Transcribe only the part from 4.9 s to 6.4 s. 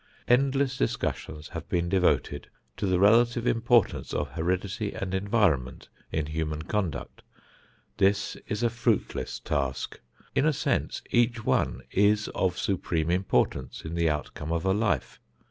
and environment in